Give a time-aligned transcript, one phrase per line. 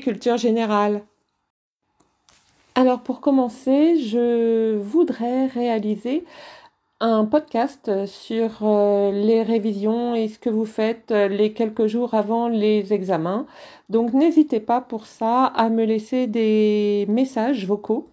[0.00, 1.02] culture générale.
[2.74, 6.24] Alors pour commencer, je voudrais réaliser
[7.00, 12.14] un podcast sur euh, les révisions et ce que vous faites euh, les quelques jours
[12.14, 13.46] avant les examens.
[13.90, 18.06] Donc n'hésitez pas pour ça à me laisser des messages vocaux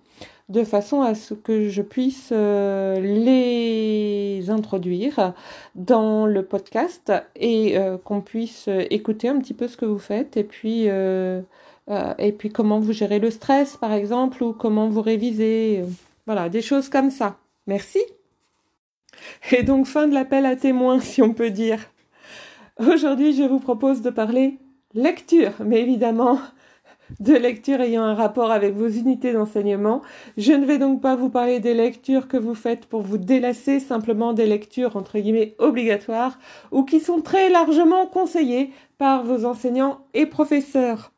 [0.54, 5.34] de façon à ce que je puisse euh, les introduire
[5.76, 10.44] dans le podcast et qu'on puisse écouter un petit peu ce que vous faites et
[10.44, 10.88] puis
[11.90, 15.82] euh, et puis comment vous gérez le stress, par exemple, ou comment vous révisez.
[15.82, 15.86] Euh,
[16.26, 17.38] voilà, des choses comme ça.
[17.68, 18.00] Merci.
[19.52, 21.80] Et donc, fin de l'appel à témoins, si on peut dire.
[22.80, 24.58] Aujourd'hui, je vous propose de parler
[24.94, 26.40] lecture, mais évidemment
[27.20, 30.02] de lecture ayant un rapport avec vos unités d'enseignement.
[30.38, 33.80] Je ne vais donc pas vous parler des lectures que vous faites pour vous délasser,
[33.80, 36.40] simplement des lectures entre guillemets obligatoires
[36.72, 41.12] ou qui sont très largement conseillées par vos enseignants et professeurs.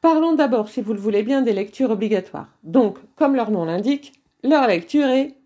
[0.00, 2.48] Parlons d'abord, si vous le voulez bien, des lectures obligatoires.
[2.64, 5.36] Donc, comme leur nom l'indique, leur lecture est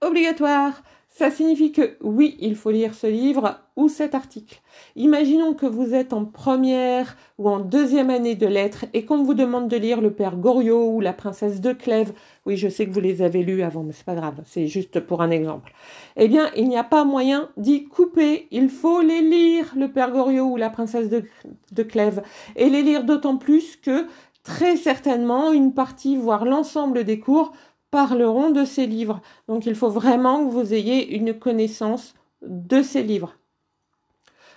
[0.00, 0.82] obligatoire.
[1.20, 4.62] Ça signifie que oui, il faut lire ce livre ou cet article.
[4.96, 9.34] Imaginons que vous êtes en première ou en deuxième année de lettres et qu'on vous
[9.34, 12.14] demande de lire Le Père Goriot ou La Princesse de Clèves.
[12.46, 14.98] Oui, je sais que vous les avez lus avant, mais c'est pas grave, c'est juste
[14.98, 15.74] pour un exemple.
[16.16, 18.48] Eh bien, il n'y a pas moyen d'y couper.
[18.50, 22.22] Il faut les lire, Le Père Goriot ou La Princesse de, Clèves.
[22.56, 24.06] Et les lire d'autant plus que
[24.42, 27.52] très certainement une partie, voire l'ensemble des cours
[27.90, 29.20] parleront de ces livres.
[29.48, 33.34] Donc il faut vraiment que vous ayez une connaissance de ces livres.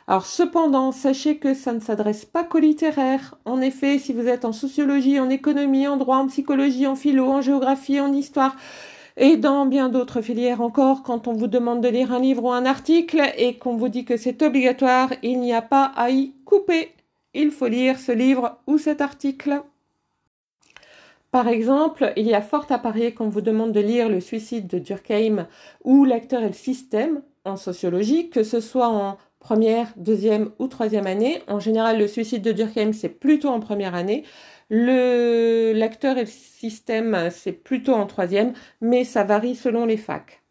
[0.07, 3.35] Alors cependant, sachez que ça ne s'adresse pas qu'aux littéraires.
[3.45, 7.27] En effet, si vous êtes en sociologie, en économie, en droit, en psychologie, en philo,
[7.29, 8.55] en géographie, en histoire,
[9.15, 12.51] et dans bien d'autres filières encore, quand on vous demande de lire un livre ou
[12.51, 16.33] un article et qu'on vous dit que c'est obligatoire, il n'y a pas à y
[16.45, 16.91] couper.
[17.33, 19.61] Il faut lire ce livre ou cet article.
[21.33, 24.67] Par exemple, il y a fort à parier qu'on vous demande de lire Le suicide
[24.67, 25.47] de Durkheim
[25.83, 31.07] ou L'acteur et le système en sociologie, que ce soit en première, deuxième ou troisième
[31.07, 31.41] année.
[31.47, 34.25] En général, le suicide de Durkheim, c'est plutôt en première année.
[34.69, 40.42] Le l'acteur et le système, c'est plutôt en troisième, mais ça varie selon les facs.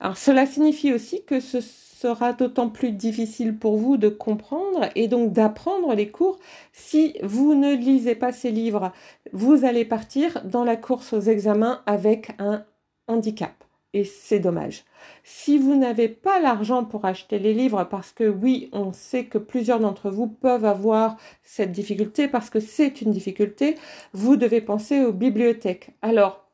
[0.00, 5.08] Alors, cela signifie aussi que ce sera d'autant plus difficile pour vous de comprendre et
[5.08, 6.38] donc d'apprendre les cours
[6.72, 8.92] si vous ne lisez pas ces livres.
[9.32, 12.64] Vous allez partir dans la course aux examens avec un
[13.08, 13.52] handicap.
[13.92, 14.84] Et c'est dommage.
[15.24, 19.36] Si vous n'avez pas l'argent pour acheter les livres, parce que oui, on sait que
[19.36, 23.76] plusieurs d'entre vous peuvent avoir cette difficulté, parce que c'est une difficulté,
[24.12, 25.90] vous devez penser aux bibliothèques.
[26.02, 26.49] Alors,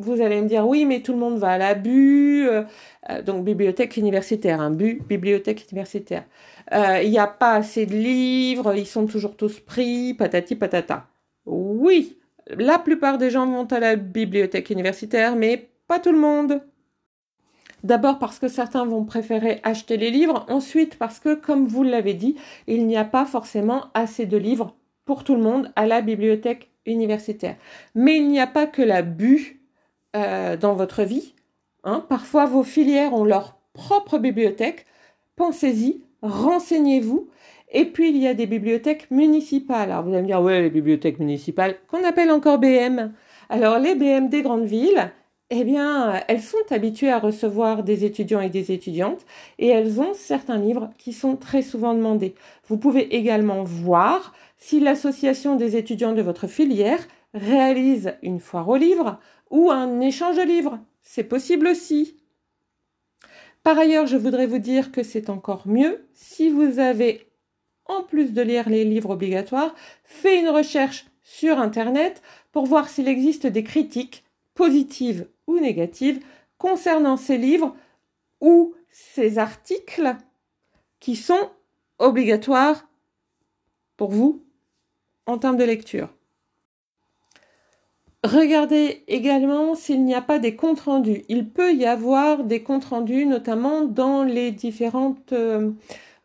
[0.00, 2.64] vous allez me dire oui, mais tout le monde va à la BU, euh,
[3.10, 6.24] euh, donc bibliothèque universitaire, un hein, BU, bibliothèque universitaire.
[6.72, 11.06] Euh, il n'y a pas assez de livres, ils sont toujours tous pris, patati patata.
[11.46, 12.18] Oui,
[12.48, 16.62] la plupart des gens vont à la bibliothèque universitaire, mais pas tout le monde.
[17.82, 22.14] D'abord parce que certains vont préférer acheter les livres, ensuite parce que, comme vous l'avez
[22.14, 26.02] dit, il n'y a pas forcément assez de livres pour tout le monde à la
[26.02, 27.56] bibliothèque universitaire.
[27.94, 29.59] Mais il n'y a pas que la BU
[30.16, 31.34] euh, dans votre vie.
[31.84, 32.04] Hein.
[32.08, 34.86] Parfois, vos filières ont leur propre bibliothèque.
[35.36, 37.28] Pensez-y, renseignez-vous.
[37.72, 39.90] Et puis, il y a des bibliothèques municipales.
[39.90, 43.12] Alors, vous allez me dire, ouais, les bibliothèques municipales, qu'on appelle encore BM.
[43.48, 45.12] Alors, les BM des grandes villes,
[45.50, 49.26] eh bien, elles sont habituées à recevoir des étudiants et des étudiantes
[49.58, 52.36] et elles ont certains livres qui sont très souvent demandés.
[52.68, 57.00] Vous pouvez également voir si l'association des étudiants de votre filière
[57.34, 60.78] réalise une foire aux livres ou un échange de livres.
[61.02, 62.16] C'est possible aussi.
[63.62, 67.28] Par ailleurs, je voudrais vous dire que c'est encore mieux si vous avez,
[67.84, 69.74] en plus de lire les livres obligatoires,
[70.04, 72.22] fait une recherche sur Internet
[72.52, 74.24] pour voir s'il existe des critiques
[74.54, 76.20] positives ou négatives
[76.58, 77.76] concernant ces livres
[78.40, 80.16] ou ces articles
[80.98, 81.50] qui sont
[81.98, 82.88] obligatoires
[83.96, 84.44] pour vous
[85.26, 86.08] en termes de lecture.
[88.22, 91.24] Regardez également s'il n'y a pas des comptes rendus.
[91.30, 95.70] Il peut y avoir des comptes rendus, notamment dans les différentes euh,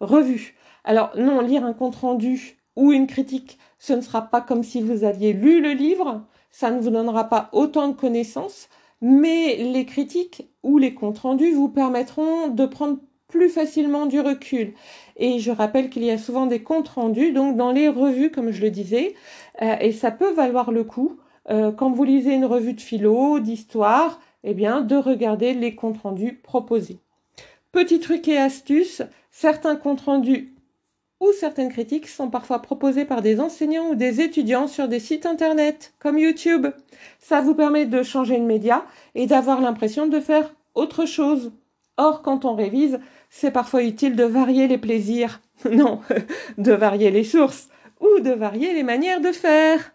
[0.02, 0.56] revues.
[0.84, 4.82] Alors non, lire un compte rendu ou une critique, ce ne sera pas comme si
[4.82, 8.68] vous aviez lu le livre, ça ne vous donnera pas autant de connaissances,
[9.00, 13.00] mais les critiques ou les comptes rendus vous permettront de prendre
[13.30, 14.74] plus facilement du recul.
[15.16, 18.52] Et je rappelle qu'il y a souvent des comptes rendus, donc dans les revues, comme
[18.52, 19.16] je le disais,
[19.62, 21.18] euh, et ça peut valoir le coup,
[21.50, 26.02] euh, quand vous lisez une revue de philo, d'histoire, eh bien, de regarder les comptes
[26.02, 27.00] rendus proposés.
[27.72, 29.02] Petit truc et astuce,
[29.32, 30.56] certains comptes rendus
[31.20, 35.26] ou certaines critiques sont parfois proposées par des enseignants ou des étudiants sur des sites
[35.26, 36.68] internet comme YouTube.
[37.20, 41.54] Ça vous permet de changer de média et d'avoir l'impression de faire autre chose.
[41.98, 43.00] Or, quand on révise,
[43.30, 45.42] c'est parfois utile de varier les plaisirs.
[45.72, 46.02] Non,
[46.58, 47.70] de varier les sources
[48.02, 49.95] ou de varier les manières de faire.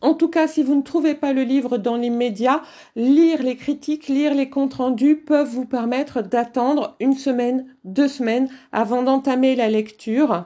[0.00, 2.62] En tout cas, si vous ne trouvez pas le livre dans les médias,
[2.94, 8.48] lire les critiques, lire les comptes rendus peuvent vous permettre d'attendre une semaine, deux semaines
[8.70, 10.44] avant d'entamer la lecture.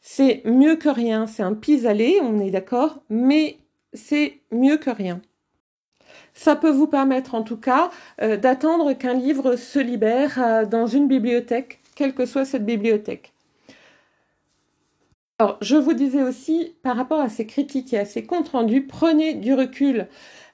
[0.00, 3.58] C'est mieux que rien, c'est un pis-aller, on est d'accord, mais
[3.92, 5.20] c'est mieux que rien.
[6.32, 7.90] Ça peut vous permettre en tout cas
[8.22, 13.33] euh, d'attendre qu'un livre se libère euh, dans une bibliothèque, quelle que soit cette bibliothèque.
[15.40, 18.86] Alors, je vous disais aussi, par rapport à ces critiques et à ces comptes rendus,
[18.86, 20.06] prenez du recul.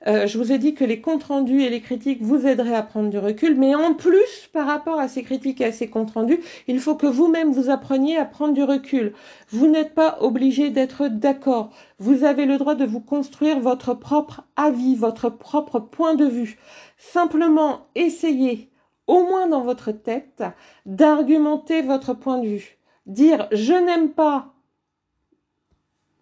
[0.07, 2.83] Euh, je vous ai dit que les comptes rendus et les critiques vous aideraient à
[2.83, 6.13] prendre du recul, mais en plus, par rapport à ces critiques et à ces comptes
[6.13, 9.13] rendus, il faut que vous-même vous appreniez à prendre du recul.
[9.51, 11.69] Vous n'êtes pas obligé d'être d'accord.
[11.99, 16.59] Vous avez le droit de vous construire votre propre avis, votre propre point de vue.
[16.97, 18.71] Simplement, essayez,
[19.07, 20.43] au moins dans votre tête,
[20.87, 22.79] d'argumenter votre point de vue.
[23.05, 24.55] Dire je n'aime pas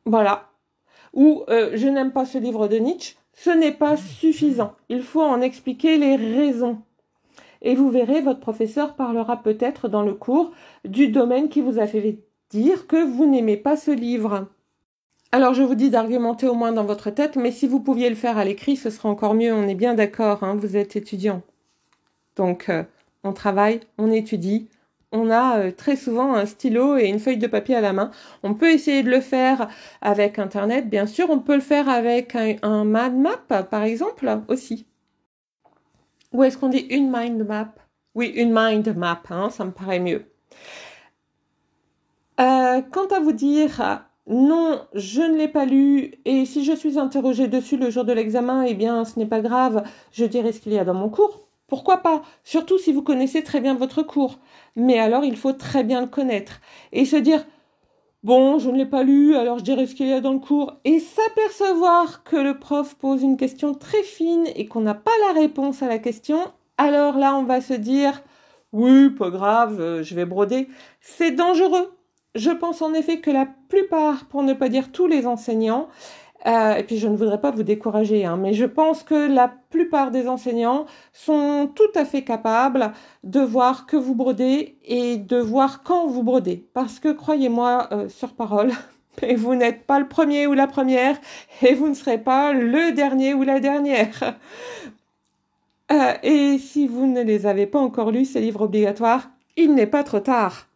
[0.09, 0.49] voilà.
[1.15, 4.75] Ou euh, je n'aime pas ce livre de Nietzsche, ce n'est pas suffisant.
[4.89, 6.79] Il faut en expliquer les raisons.
[7.63, 10.53] Et vous verrez, votre professeur parlera peut-être dans le cours
[10.85, 12.19] du domaine qui vous a fait
[12.51, 14.49] dire que vous n'aimez pas ce livre.
[15.33, 18.17] Alors je vous dis d'argumenter au moins dans votre tête, mais si vous pouviez le
[18.17, 19.53] faire à l'écrit, ce serait encore mieux.
[19.53, 21.43] On est bien d'accord, hein, vous êtes étudiant.
[22.37, 22.85] Donc euh,
[23.25, 24.69] on travaille, on étudie,
[25.13, 28.11] on a euh, très souvent un stylo et une feuille de papier à la main.
[28.43, 29.69] On peut essayer de le faire
[30.03, 31.31] avec Internet, bien sûr.
[31.31, 34.87] On peut le faire avec un, mind map, par exemple, aussi.
[36.33, 37.75] Ou est-ce qu'on dit une mind map
[38.15, 40.31] Oui, une mind map, hein, ça me paraît mieux.
[42.41, 46.99] Euh, quant à vous dire non, je ne l'ai pas lu et si je suis
[46.99, 49.83] interrogée dessus le jour de l'examen, eh bien ce n'est pas grave,
[50.13, 51.48] je dirai ce qu'il y a dans mon cours.
[51.69, 52.23] Pourquoi pas?
[52.45, 54.39] Surtout si vous connaissez très bien votre cours.
[54.75, 56.61] Mais alors, il faut très bien le connaître.
[56.93, 57.45] Et se dire,
[58.25, 60.39] bon, je ne l'ai pas lu, alors je dirai ce qu'il y a dans le
[60.39, 60.79] cours.
[60.85, 65.39] Et s'apercevoir que le prof pose une question très fine et qu'on n'a pas la
[65.39, 66.41] réponse à la question.
[66.79, 68.23] Alors là, on va se dire,
[68.73, 70.69] oui, pas grave, euh, je vais broder.
[71.01, 71.93] C'est dangereux.
[72.35, 75.89] Je pense en effet que la plupart, pour ne pas dire tous les enseignants,
[76.47, 79.53] euh, et puis je ne voudrais pas vous décourager, hein, mais je pense que la
[79.71, 82.93] plupart des enseignants sont tout à fait capables
[83.25, 86.65] de voir que vous brodez et de voir quand vous brodez.
[86.75, 88.71] Parce que croyez-moi euh, sur parole,
[89.37, 91.19] vous n'êtes pas le premier ou la première
[91.63, 94.37] et vous ne serez pas le dernier ou la dernière.
[95.91, 99.87] Euh, et si vous ne les avez pas encore lus, ces livres obligatoires, il n'est
[99.87, 100.69] pas trop tard.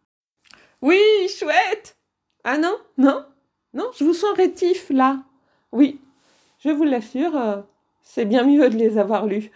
[0.81, 0.99] Oui,
[1.29, 1.97] chouette.
[2.45, 3.25] Ah non, non,
[3.75, 5.23] non, je vous sens rétif là.
[5.73, 5.99] Oui,
[6.59, 7.57] je vous l'assure, euh,
[8.03, 9.51] c'est bien mieux de les avoir lus.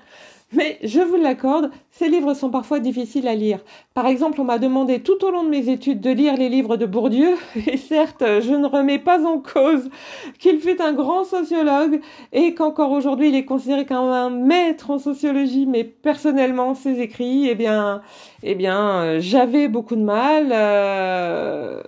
[0.53, 3.59] Mais je vous l'accorde, ces livres sont parfois difficiles à lire.
[3.95, 6.77] Par exemple, on m'a demandé tout au long de mes études de lire les livres
[6.77, 7.35] de Bourdieu,
[7.67, 9.91] et certes, je ne remets pas en cause
[10.39, 12.01] qu'il fut un grand sociologue
[12.33, 17.49] et qu'encore aujourd'hui il est considéré comme un maître en sociologie, mais personnellement, ses écrits,
[17.51, 18.01] eh bien,
[18.43, 20.49] eh bien, euh, j'avais beaucoup de mal.
[20.53, 21.83] Euh,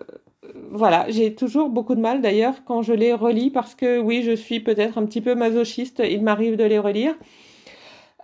[0.71, 4.33] voilà, j'ai toujours beaucoup de mal d'ailleurs quand je les relis parce que oui, je
[4.33, 7.15] suis peut-être un petit peu masochiste, il m'arrive de les relire.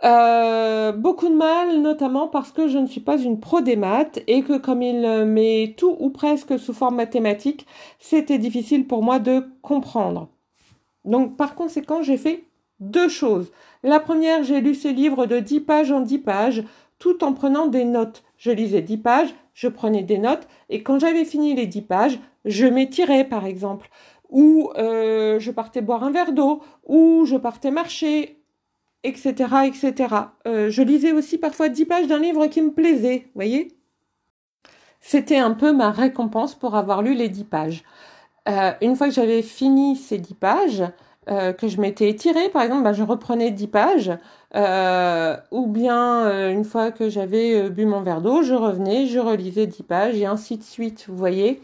[0.04, 4.22] Euh, beaucoup de mal, notamment parce que je ne suis pas une pro des maths
[4.26, 7.66] et que comme il met tout ou presque sous forme mathématique,
[7.98, 10.28] c'était difficile pour moi de comprendre.
[11.04, 12.44] Donc par conséquent, j'ai fait
[12.80, 13.50] deux choses.
[13.82, 16.64] La première, j'ai lu ces livres de 10 pages en 10 pages,
[16.98, 18.24] tout en prenant des notes.
[18.36, 22.18] Je lisais 10 pages, je prenais des notes, et quand j'avais fini les 10 pages,
[22.44, 23.88] je m'étirais par exemple,
[24.34, 28.42] ou euh, je partais boire un verre d'eau, ou je partais marcher,
[29.04, 29.66] etc.
[29.66, 30.14] etc.
[30.46, 33.68] Euh, je lisais aussi parfois 10 pages d'un livre qui me plaisait, voyez?
[35.00, 37.84] C'était un peu ma récompense pour avoir lu les 10 pages.
[38.48, 40.84] Euh, une fois que j'avais fini ces 10 pages,
[41.26, 44.12] que je m'étais étirée, par exemple, bah, je reprenais 10 pages,
[45.50, 49.84] ou bien une fois que j'avais bu mon verre d'eau, je revenais, je relisais 10
[49.84, 51.62] pages, et ainsi de suite, vous voyez?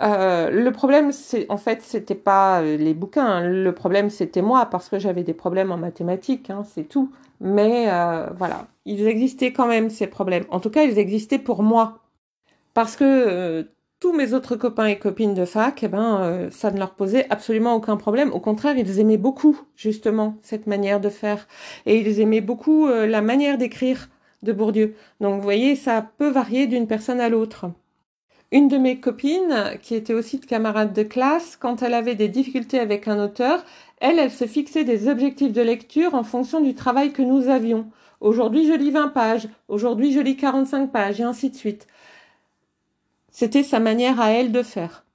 [0.00, 3.26] Euh, le problème, c'est en fait, c'était pas euh, les bouquins.
[3.26, 3.48] Hein.
[3.48, 7.12] Le problème, c'était moi parce que j'avais des problèmes en mathématiques, hein, c'est tout.
[7.40, 10.44] Mais euh, voilà, ils existaient quand même ces problèmes.
[10.50, 11.98] En tout cas, ils existaient pour moi
[12.74, 13.68] parce que
[14.00, 17.74] tous mes autres copains et copines de fac, eh ben, ça ne leur posait absolument
[17.74, 18.32] aucun problème.
[18.32, 21.46] Au contraire, ils aimaient beaucoup justement cette manière de faire
[21.86, 24.08] et ils aimaient beaucoup la manière d'écrire
[24.42, 24.96] de Bourdieu.
[25.20, 27.66] Donc, vous voyez, ça peut varier d'une personne à l'autre.
[28.52, 32.28] Une de mes copines, qui était aussi de camarade de classe, quand elle avait des
[32.28, 33.64] difficultés avec un auteur,
[33.98, 37.90] elle, elle se fixait des objectifs de lecture en fonction du travail que nous avions.
[38.20, 41.86] Aujourd'hui, je lis 20 pages, aujourd'hui, je lis 45 pages, et ainsi de suite.
[43.30, 45.06] C'était sa manière à elle de faire.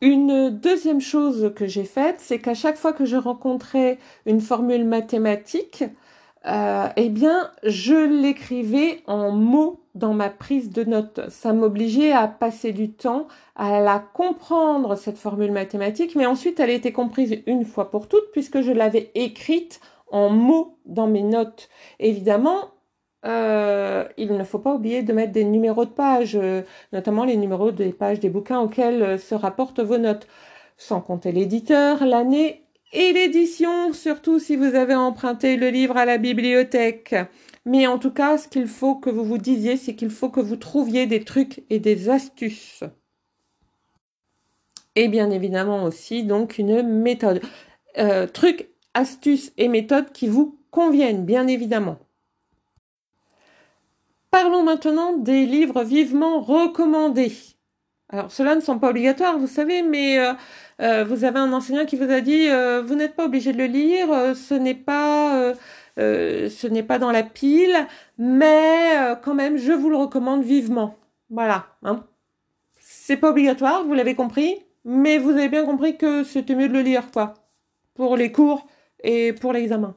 [0.00, 4.84] Une deuxième chose que j'ai faite, c'est qu'à chaque fois que je rencontrais une formule
[4.84, 5.84] mathématique,
[6.46, 11.20] euh, eh bien, je l'écrivais en mots dans ma prise de notes.
[11.28, 13.26] Ça m'obligeait à passer du temps
[13.56, 18.06] à la comprendre, cette formule mathématique, mais ensuite elle a été comprise une fois pour
[18.08, 21.68] toutes puisque je l'avais écrite en mots dans mes notes.
[21.98, 22.70] Évidemment,
[23.24, 26.62] euh, il ne faut pas oublier de mettre des numéros de pages, euh,
[26.92, 30.28] notamment les numéros des pages des bouquins auxquels se rapportent vos notes,
[30.76, 36.18] sans compter l'éditeur, l'année et l'édition, surtout si vous avez emprunté le livre à la
[36.18, 37.14] bibliothèque.
[37.64, 40.40] Mais en tout cas, ce qu'il faut que vous vous disiez, c'est qu'il faut que
[40.40, 42.84] vous trouviez des trucs et des astuces.
[44.94, 47.42] Et bien évidemment aussi, donc, une méthode.
[47.98, 51.98] Euh, trucs, astuces et méthodes qui vous conviennent, bien évidemment.
[54.30, 57.32] Parlons maintenant des livres vivement recommandés.
[58.08, 60.32] Alors, ceux-là ne sont pas obligatoires, vous savez, mais euh,
[60.80, 63.58] euh, vous avez un enseignant qui vous a dit euh, vous n'êtes pas obligé de
[63.58, 65.54] le lire, euh, ce n'est pas
[65.96, 67.74] ce n'est pas dans la pile,
[68.18, 70.98] mais quand même je vous le recommande vivement.
[71.30, 71.66] Voilà.
[71.82, 72.04] Hein.
[72.78, 76.74] C'est pas obligatoire, vous l'avez compris, mais vous avez bien compris que c'était mieux de
[76.74, 77.34] le lire, quoi,
[77.94, 78.66] pour les cours
[79.02, 79.96] et pour l'examen.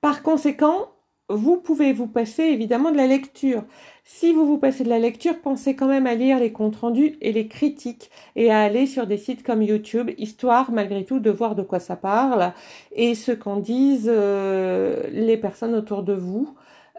[0.00, 0.93] Par conséquent,
[1.30, 3.64] vous pouvez vous passer évidemment de la lecture.
[4.04, 7.16] Si vous vous passez de la lecture, pensez quand même à lire les comptes rendus
[7.22, 11.30] et les critiques et à aller sur des sites comme YouTube, histoire malgré tout de
[11.30, 12.52] voir de quoi ça parle
[12.92, 16.54] et ce qu'en disent euh, les personnes autour de vous,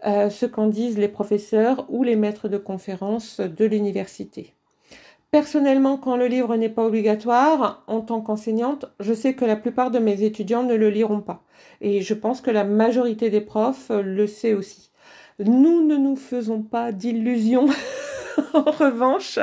[0.06, 4.55] euh, ce qu'en disent les professeurs ou les maîtres de conférences de l'université.
[5.30, 9.90] Personnellement, quand le livre n'est pas obligatoire, en tant qu'enseignante, je sais que la plupart
[9.90, 11.42] de mes étudiants ne le liront pas.
[11.80, 14.90] Et je pense que la majorité des profs le sait aussi.
[15.38, 17.68] Nous ne nous faisons pas d'illusions.
[18.54, 19.38] en revanche,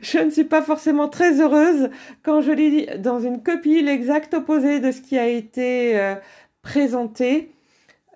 [0.00, 1.90] je ne suis pas forcément très heureuse
[2.22, 6.14] quand je lis dans une copie l'exact opposé de ce qui a été euh,
[6.62, 7.52] présenté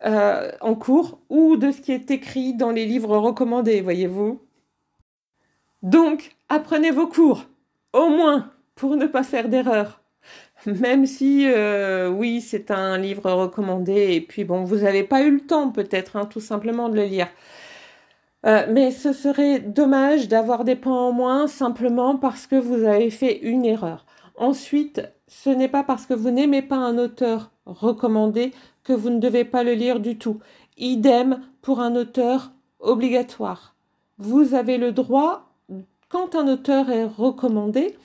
[0.04, 4.43] euh, en cours ou de ce qui est écrit dans les livres recommandés, voyez-vous.
[5.84, 7.44] Donc, apprenez vos cours,
[7.92, 10.00] au moins, pour ne pas faire d'erreur.
[10.66, 15.30] Même si, euh, oui, c'est un livre recommandé, et puis bon, vous n'avez pas eu
[15.30, 17.28] le temps peut-être, hein, tout simplement, de le lire.
[18.46, 23.10] Euh, mais ce serait dommage d'avoir des points en moins simplement parce que vous avez
[23.10, 24.06] fait une erreur.
[24.36, 28.52] Ensuite, ce n'est pas parce que vous n'aimez pas un auteur recommandé
[28.84, 30.40] que vous ne devez pas le lire du tout.
[30.78, 33.74] Idem pour un auteur obligatoire.
[34.18, 35.43] Vous avez le droit,
[36.14, 37.96] quand un auteur est recommandé,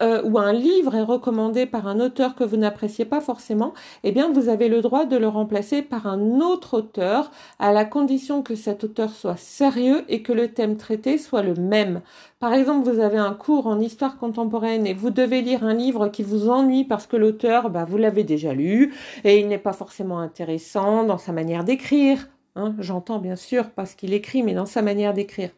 [0.00, 4.12] euh, ou un livre est recommandé par un auteur que vous n'appréciez pas forcément, eh
[4.12, 8.42] bien vous avez le droit de le remplacer par un autre auteur à la condition
[8.42, 12.00] que cet auteur soit sérieux et que le thème traité soit le même.
[12.40, 16.08] Par exemple, vous avez un cours en histoire contemporaine et vous devez lire un livre
[16.08, 19.74] qui vous ennuie parce que l'auteur, bah, vous l'avez déjà lu et il n'est pas
[19.74, 22.26] forcément intéressant dans sa manière d'écrire.
[22.56, 25.50] Hein, J'entends bien sûr parce qu'il écrit, mais dans sa manière d'écrire.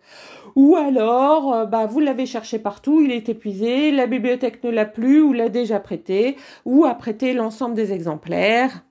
[0.56, 4.86] Ou alors, euh, bah, vous l'avez cherché partout, il est épuisé, la bibliothèque ne l'a
[4.86, 8.82] plus ou l'a déjà prêté, ou a prêté l'ensemble des exemplaires.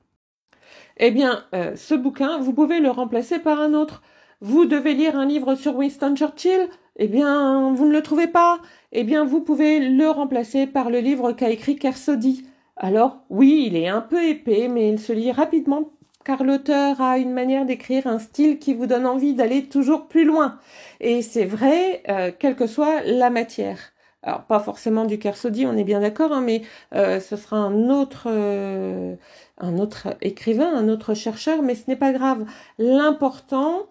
[0.97, 4.01] Eh bien, euh, ce bouquin, vous pouvez le remplacer par un autre.
[4.41, 6.69] Vous devez lire un livre sur Winston Churchill?
[6.97, 8.59] Eh bien, vous ne le trouvez pas?
[8.91, 12.45] Eh bien, vous pouvez le remplacer par le livre qu'a écrit Kersodi.
[12.77, 15.91] Alors, oui, il est un peu épais, mais il se lit rapidement
[16.25, 20.25] car l'auteur a une manière d'écrire, un style qui vous donne envie d'aller toujours plus
[20.25, 20.59] loin.
[20.99, 23.93] Et c'est vrai, euh, quelle que soit la matière.
[24.23, 26.63] Alors pas forcément du Kersodi, on est bien d'accord, hein, mais
[26.95, 29.15] euh, ce sera un autre, euh,
[29.59, 32.45] un autre écrivain, un autre chercheur, mais ce n'est pas grave.
[32.79, 33.87] L'important,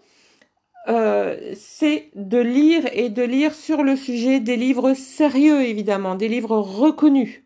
[0.86, 6.58] c'est de lire et de lire sur le sujet des livres sérieux, évidemment, des livres
[6.58, 7.43] reconnus.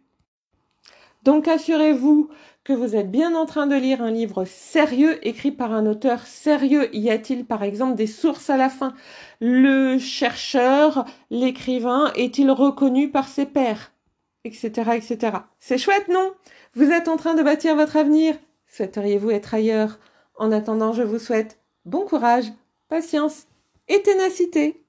[1.22, 2.30] Donc assurez-vous
[2.64, 6.26] que vous êtes bien en train de lire un livre sérieux écrit par un auteur
[6.26, 6.94] sérieux.
[6.94, 8.94] Y a-t-il par exemple des sources à la fin?
[9.40, 13.92] Le chercheur, l'écrivain, est-il reconnu par ses pairs?
[14.44, 14.70] Etc.
[14.94, 15.38] etc.
[15.58, 16.32] C'est chouette, non?
[16.74, 18.36] Vous êtes en train de bâtir votre avenir.
[18.68, 19.98] Souhaiteriez-vous être ailleurs?
[20.36, 22.52] En attendant, je vous souhaite bon courage,
[22.88, 23.46] patience
[23.88, 24.84] et ténacité.